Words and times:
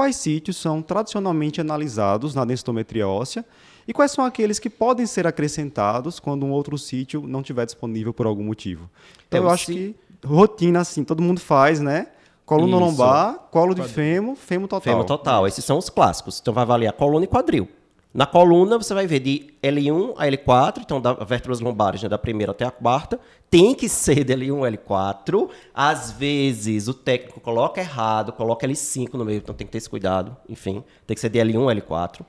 quais 0.00 0.16
sítios 0.16 0.56
são 0.56 0.80
tradicionalmente 0.80 1.60
analisados 1.60 2.34
na 2.34 2.42
densitometria 2.42 3.06
óssea 3.06 3.44
e 3.86 3.92
quais 3.92 4.10
são 4.12 4.24
aqueles 4.24 4.58
que 4.58 4.70
podem 4.70 5.04
ser 5.04 5.26
acrescentados 5.26 6.18
quando 6.18 6.46
um 6.46 6.50
outro 6.52 6.78
sítio 6.78 7.22
não 7.26 7.40
estiver 7.40 7.66
disponível 7.66 8.14
por 8.14 8.24
algum 8.24 8.42
motivo. 8.44 8.88
Então, 9.28 9.40
Então, 9.40 9.44
eu 9.44 9.50
acho 9.50 9.66
se- 9.66 9.74
que 9.74 9.94
rotina, 10.26 10.80
assim, 10.80 11.04
todo 11.04 11.22
mundo 11.22 11.38
faz, 11.38 11.80
né? 11.80 12.06
Coluna 12.46 12.76
Isso. 12.78 12.84
lombar, 12.86 13.34
colo 13.50 13.74
de 13.74 13.82
fêmur, 13.82 14.36
fêmur 14.36 14.68
total. 14.68 14.80
Fêmur 14.92 15.04
total. 15.04 15.46
Esses 15.46 15.62
são 15.66 15.76
os 15.76 15.90
clássicos. 15.90 16.38
Então 16.40 16.54
vai 16.54 16.62
avaliar 16.62 16.94
coluna 16.94 17.24
e 17.26 17.28
quadril. 17.28 17.68
Na 18.12 18.26
coluna 18.26 18.76
você 18.76 18.92
vai 18.92 19.06
ver 19.06 19.20
de 19.20 19.54
L1 19.62 20.14
a 20.16 20.26
L4, 20.26 20.78
então 20.80 21.00
da 21.00 21.12
vértebras 21.12 21.60
lombares, 21.60 22.02
né, 22.02 22.08
da 22.08 22.18
primeira 22.18 22.50
até 22.50 22.64
a 22.64 22.70
quarta, 22.70 23.20
tem 23.48 23.72
que 23.72 23.88
ser 23.88 24.24
de 24.24 24.34
L1 24.34 24.66
a 24.66 24.72
L4. 24.72 25.48
Às 25.72 26.10
vezes 26.10 26.88
o 26.88 26.94
técnico 26.94 27.40
coloca 27.40 27.80
errado, 27.80 28.32
coloca 28.32 28.66
L5 28.66 29.14
no 29.14 29.24
meio, 29.24 29.38
então 29.38 29.54
tem 29.54 29.64
que 29.64 29.70
ter 29.70 29.78
esse 29.78 29.88
cuidado. 29.88 30.36
Enfim, 30.48 30.82
tem 31.06 31.14
que 31.14 31.20
ser 31.20 31.28
de 31.28 31.38
L1 31.38 31.70
a 31.70 31.80
L4. 31.80 32.22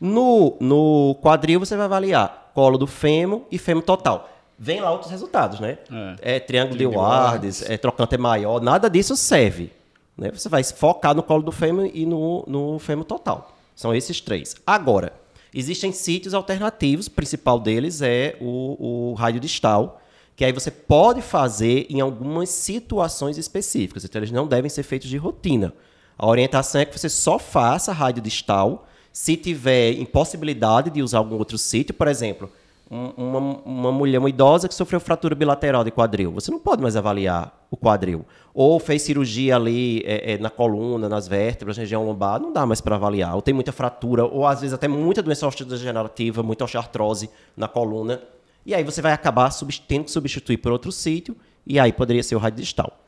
No, 0.00 0.56
no 0.58 1.16
quadril 1.22 1.60
você 1.60 1.76
vai 1.76 1.84
avaliar 1.84 2.50
colo 2.54 2.78
do 2.78 2.86
fêmur 2.86 3.42
e 3.50 3.58
fêmur 3.58 3.82
total. 3.82 4.30
Vem 4.58 4.80
lá 4.80 4.90
outros 4.90 5.10
resultados, 5.10 5.60
né? 5.60 5.76
É, 6.22 6.40
triângulo 6.40 6.78
de 6.78 6.78
Triângulo 6.78 6.78
de 6.78 6.86
Wardes, 6.86 7.70
é, 7.70 7.76
trocante 7.76 8.14
é 8.14 8.18
maior, 8.18 8.62
nada 8.62 8.88
disso 8.88 9.14
serve. 9.14 9.70
Né? 10.16 10.30
Você 10.32 10.48
vai 10.48 10.64
focar 10.64 11.14
no 11.14 11.22
colo 11.22 11.42
do 11.42 11.52
fêmur 11.52 11.90
e 11.92 12.06
no, 12.06 12.42
no 12.46 12.78
fêmur 12.78 13.04
total. 13.04 13.52
São 13.74 13.94
esses 13.94 14.18
três. 14.22 14.56
Agora, 14.66 15.12
existem 15.58 15.90
sítios 15.92 16.34
alternativos, 16.34 17.06
o 17.06 17.10
principal 17.10 17.58
deles 17.58 18.02
é 18.02 18.36
o, 18.40 19.10
o 19.10 19.14
rádio 19.14 19.40
distal, 19.40 20.00
que 20.36 20.44
aí 20.44 20.52
você 20.52 20.70
pode 20.70 21.22
fazer 21.22 21.86
em 21.88 22.00
algumas 22.00 22.50
situações 22.50 23.38
específicas. 23.38 24.04
Então, 24.04 24.18
eles 24.18 24.30
não 24.30 24.46
devem 24.46 24.68
ser 24.68 24.82
feitos 24.82 25.08
de 25.08 25.16
rotina. 25.16 25.72
A 26.18 26.26
orientação 26.26 26.80
é 26.80 26.84
que 26.84 26.98
você 26.98 27.08
só 27.08 27.38
faça 27.38 27.92
rádio 27.92 28.22
distal 28.22 28.86
se 29.12 29.34
tiver 29.36 29.92
impossibilidade 29.92 30.90
de 30.90 31.02
usar 31.02 31.18
algum 31.18 31.36
outro 31.36 31.56
sítio, 31.56 31.94
por 31.94 32.06
exemplo, 32.06 32.50
um- 32.90 33.12
uma, 33.16 33.38
uma 33.64 33.92
mulher, 33.92 34.18
uma 34.18 34.28
idosa 34.28 34.68
que 34.68 34.74
sofreu 34.74 35.00
fratura 35.00 35.34
bilateral 35.34 35.82
de 35.82 35.90
quadril, 35.90 36.32
você 36.32 36.50
não 36.50 36.58
pode 36.58 36.82
mais 36.82 36.96
avaliar 36.96 37.65
o 37.70 37.76
quadril. 37.76 38.24
Ou 38.54 38.78
fez 38.80 39.02
cirurgia 39.02 39.56
ali 39.56 40.02
é, 40.04 40.32
é, 40.32 40.38
na 40.38 40.50
coluna, 40.50 41.08
nas 41.08 41.28
vértebras, 41.28 41.76
região 41.76 42.04
lombar, 42.04 42.40
não 42.40 42.52
dá 42.52 42.64
mais 42.64 42.80
para 42.80 42.96
avaliar. 42.96 43.34
Ou 43.34 43.42
tem 43.42 43.52
muita 43.52 43.72
fratura, 43.72 44.24
ou 44.24 44.46
às 44.46 44.60
vezes 44.60 44.74
até 44.74 44.88
muita 44.88 45.22
doença 45.22 45.46
osteodegenerativa, 45.46 46.42
muita 46.42 46.64
osteoartrose 46.64 47.28
na 47.56 47.68
coluna. 47.68 48.22
E 48.64 48.74
aí 48.74 48.82
você 48.82 49.02
vai 49.02 49.12
acabar 49.12 49.50
tendo 49.86 50.04
que 50.04 50.10
substituir 50.10 50.56
por 50.56 50.72
outro 50.72 50.90
sítio, 50.90 51.36
e 51.66 51.78
aí 51.78 51.92
poderia 51.92 52.22
ser 52.22 52.34
o 52.34 52.38
rádio 52.38 52.62
distal. 52.62 52.98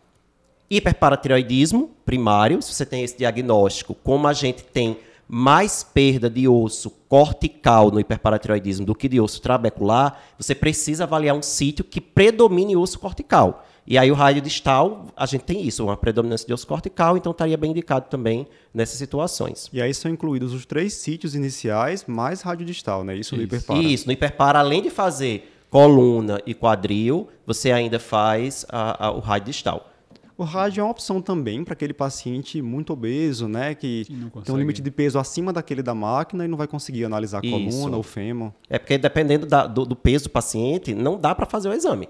Hiperparatireoidismo 0.70 1.91
primário, 2.05 2.61
se 2.61 2.75
você 2.75 2.84
tem 2.84 3.03
esse 3.03 3.17
diagnóstico, 3.17 3.95
como 3.95 4.28
a 4.28 4.33
gente 4.33 4.62
tem 4.62 4.98
mais 5.28 5.83
perda 5.83 6.31
de 6.31 6.48
osso 6.48 6.91
cortical 7.09 7.91
no 7.91 8.00
hiperparatireoidismo 8.00 8.87
do 8.87 8.95
que 8.95 9.09
de 9.09 9.20
osso 9.20 9.43
trabecular, 9.43 10.20
você 10.39 10.55
precisa 10.55 11.05
avaliar 11.05 11.37
um 11.37 11.43
sítio 11.43 11.84
que 11.84 12.00
predomine 12.00 12.77
osso 12.77 12.98
cortical. 12.98 13.67
E 13.91 13.97
aí 13.97 14.11
o 14.11 14.14
raio 14.14 14.42
distal, 14.42 15.06
a 15.17 15.25
gente 15.25 15.44
tem 15.44 15.67
isso, 15.67 15.83
uma 15.83 15.97
predominância 15.97 16.47
de 16.47 16.53
osso 16.53 16.67
cortical, 16.67 17.17
então 17.17 17.33
estaria 17.33 17.56
bem 17.56 17.70
indicado 17.70 18.06
também 18.11 18.47
nessas 18.75 18.98
situações. 18.98 19.70
E 19.72 19.81
aí 19.81 19.94
são 19.94 20.11
incluídos 20.11 20.53
os 20.53 20.67
três 20.67 20.92
sítios 20.92 21.34
iniciais 21.34 22.05
mais 22.06 22.42
radiodistal, 22.42 23.03
né? 23.03 23.16
Isso, 23.16 23.34
no 23.34 23.42
hiperpara. 23.42 23.81
Isso, 23.83 24.06
no 24.06 24.12
hiperpara, 24.12 24.59
além 24.59 24.83
de 24.83 24.91
fazer 24.91 25.50
coluna 25.70 26.39
e 26.47 26.53
quadril, 26.53 27.28
você 27.47 27.72
ainda 27.72 27.98
faz 27.98 28.66
a- 28.69 29.06
a- 29.06 29.11
o 29.11 29.20
raio 29.20 29.44
distal. 29.44 29.89
O 30.36 30.44
rádio 30.44 30.83
é 30.83 30.84
uma 30.84 30.91
opção 30.91 31.20
também 31.22 31.64
para 31.64 31.72
aquele 31.72 31.92
paciente 31.94 32.61
muito 32.62 32.92
obeso, 32.92 33.48
né? 33.48 33.75
Que 33.75 34.05
tem 34.44 34.55
um 34.55 34.59
limite 34.59 34.81
de 34.83 34.91
peso 34.91 35.19
acima 35.19 35.53
daquele 35.53 35.83
da 35.83 35.94
máquina 35.94 36.44
e 36.44 36.48
não 36.48 36.56
vai 36.59 36.69
conseguir 36.69 37.05
analisar 37.06 37.39
a 37.42 37.47
Isso. 37.47 37.50
coluna 37.78 37.97
ou 37.97 38.03
fêmur. 38.05 38.53
É 38.69 38.78
porque 38.78 38.97
dependendo 38.98 39.47
da- 39.47 39.66
do, 39.66 39.84
do 39.84 39.97
peso 39.97 40.25
do 40.25 40.31
paciente, 40.31 40.94
não 40.94 41.19
dá 41.19 41.34
para 41.34 41.44
fazer 41.47 41.69
o 41.70 41.72
exame. 41.72 42.09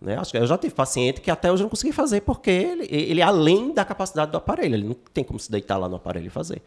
Né? 0.00 0.16
Acho 0.16 0.30
que 0.30 0.38
eu 0.38 0.46
já 0.46 0.58
tive 0.58 0.74
paciente 0.74 1.20
que 1.20 1.30
até 1.30 1.50
hoje 1.50 1.62
eu 1.62 1.64
não 1.64 1.70
consegui 1.70 1.92
fazer 1.92 2.20
porque 2.20 2.50
ele, 2.50 2.86
ele 2.90 3.20
é 3.20 3.24
além 3.24 3.72
da 3.72 3.84
capacidade 3.84 4.30
do 4.30 4.36
aparelho, 4.36 4.74
ele 4.74 4.86
não 4.86 4.96
tem 5.12 5.24
como 5.24 5.38
se 5.38 5.50
deitar 5.50 5.76
lá 5.78 5.88
no 5.88 5.96
aparelho 5.96 6.26
e 6.26 6.30
fazer. 6.30 6.62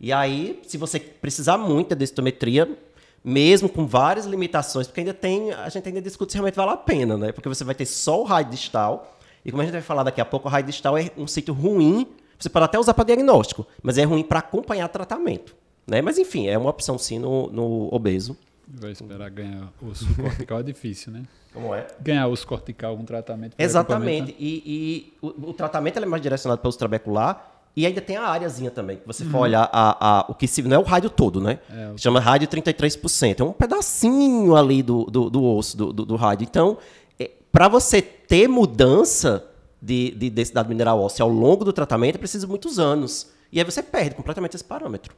E 0.00 0.12
aí, 0.12 0.60
se 0.66 0.76
você 0.76 0.98
precisar 0.98 1.56
muito 1.56 1.90
da 1.90 1.94
densitometria, 1.94 2.68
mesmo 3.24 3.68
com 3.68 3.86
várias 3.86 4.26
limitações, 4.26 4.86
porque 4.88 5.00
ainda 5.00 5.14
tem, 5.14 5.52
a 5.52 5.68
gente 5.68 5.86
ainda 5.86 6.02
discute 6.02 6.32
se 6.32 6.38
realmente 6.38 6.56
vale 6.56 6.72
a 6.72 6.76
pena, 6.76 7.16
né? 7.16 7.30
Porque 7.30 7.48
você 7.48 7.62
vai 7.62 7.74
ter 7.74 7.86
só 7.86 8.20
o 8.20 8.24
raio 8.24 8.46
distal, 8.46 9.16
e 9.44 9.50
como 9.50 9.62
a 9.62 9.64
gente 9.64 9.74
vai 9.74 9.82
falar 9.82 10.02
daqui 10.02 10.20
a 10.20 10.24
pouco, 10.24 10.48
o 10.48 10.50
raio 10.50 10.66
distal 10.66 10.98
é 10.98 11.10
um 11.16 11.26
sítio 11.26 11.54
ruim, 11.54 12.08
você 12.36 12.48
pode 12.48 12.64
até 12.64 12.78
usar 12.78 12.94
para 12.94 13.04
diagnóstico, 13.04 13.64
mas 13.80 13.96
é 13.96 14.02
ruim 14.02 14.24
para 14.24 14.40
acompanhar 14.40 14.88
tratamento. 14.88 15.54
Né? 15.86 16.02
Mas 16.02 16.18
enfim, 16.18 16.48
é 16.48 16.58
uma 16.58 16.70
opção 16.70 16.98
sim 16.98 17.18
no, 17.18 17.48
no 17.50 17.88
obeso. 17.94 18.36
Vai 18.74 18.92
esperar 18.92 19.30
ganhar 19.30 19.68
osso 19.82 20.06
cortical 20.14 20.60
é 20.60 20.62
difícil, 20.62 21.12
né? 21.12 21.22
Como 21.52 21.74
é? 21.74 21.86
Ganhar 22.00 22.26
osso 22.28 22.46
cortical 22.46 22.96
com 22.96 23.04
tratamento. 23.04 23.54
Exatamente. 23.58 24.30
equipamento, 24.30 24.42
E, 24.42 24.62
e 24.66 25.12
o, 25.20 25.50
o 25.50 25.52
tratamento 25.52 25.98
é 25.98 26.06
mais 26.06 26.22
direcionado 26.22 26.60
para 26.60 26.68
o 26.68 26.72
trabecular 26.72 27.50
e 27.76 27.84
ainda 27.86 28.00
tem 28.00 28.16
a 28.16 28.26
áreazinha 28.26 28.70
também. 28.70 28.96
que 28.98 29.06
Você 29.06 29.24
for 29.26 29.40
olhar 29.40 29.68
a, 29.72 30.20
a- 30.20 30.26
o 30.28 30.34
que 30.34 30.46
se. 30.46 30.62
Não 30.62 30.76
é 30.76 30.78
o 30.78 30.82
rádio 30.82 31.10
todo, 31.10 31.40
né? 31.40 31.58
É, 31.70 31.90
o- 31.92 31.98
Chama 31.98 32.18
rádio 32.20 32.48
33%. 32.48 33.40
É 33.40 33.44
um 33.44 33.52
pedacinho 33.52 34.56
ali 34.56 34.82
do, 34.82 35.04
do, 35.04 35.28
do 35.28 35.44
osso 35.44 35.76
do, 35.76 35.92
do, 35.92 36.04
do 36.06 36.16
rádio. 36.16 36.44
Então, 36.48 36.78
para 37.50 37.68
você 37.68 38.00
ter 38.00 38.48
mudança 38.48 39.44
de, 39.80 40.12
de 40.12 40.30
densidade 40.30 40.68
mineral 40.68 40.98
óssea 41.00 41.22
ao 41.24 41.28
longo 41.28 41.64
do 41.64 41.72
tratamento, 41.72 42.14
é 42.14 42.18
preciso 42.18 42.48
muitos 42.48 42.78
anos. 42.78 43.30
E 43.52 43.58
aí 43.58 43.64
você 43.64 43.82
perde 43.82 44.14
completamente 44.14 44.54
esse 44.54 44.64
parâmetro. 44.64 45.14